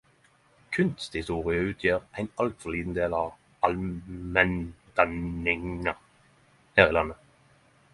[0.75, 3.37] Kunsthistorie utgjer ein altfor liten del av
[3.69, 7.27] allmenndanninga her i landet...